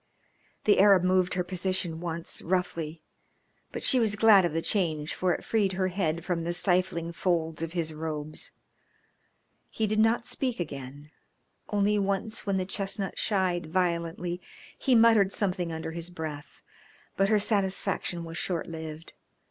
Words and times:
The 0.63 0.79
Arab 0.79 1.03
moved 1.03 1.35
her 1.35 1.43
position 1.43 1.99
once, 1.99 2.41
roughly, 2.41 3.03
but 3.71 3.83
she 3.83 3.99
was 3.99 4.15
glad 4.15 4.45
of 4.45 4.51
the 4.51 4.59
change 4.63 5.13
for 5.13 5.31
it 5.31 5.43
freed 5.43 5.73
her 5.73 5.89
head 5.89 6.25
from 6.25 6.43
the 6.43 6.53
stifling 6.53 7.11
folds 7.11 7.61
of 7.61 7.73
his 7.73 7.93
robes. 7.93 8.51
He 9.69 9.85
did 9.85 9.99
not 9.99 10.25
speak 10.25 10.59
again 10.59 11.11
only 11.69 11.99
once 11.99 12.47
when 12.47 12.57
the 12.57 12.65
chestnut 12.65 13.19
shied 13.19 13.67
violently 13.67 14.41
he 14.75 14.95
muttered 14.95 15.31
something 15.31 15.71
under 15.71 15.91
his 15.91 16.09
breath. 16.09 16.63
But 17.15 17.29
her 17.29 17.37
satisfaction 17.37 18.23
was 18.23 18.39
short 18.39 18.65
lived. 18.67 19.13